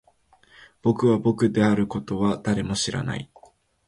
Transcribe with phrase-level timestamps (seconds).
[0.81, 3.29] 僕が僕であることは誰も知らない